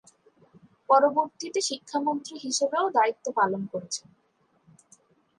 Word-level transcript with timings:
পরবর্তীতে 0.89 1.59
শিক্ষামন্ত্রী 1.61 2.35
হিসেবেও 2.37 2.85
দায়িত্ব 2.89 3.25
পালন 3.35 3.61
করেছেন। 3.71 4.07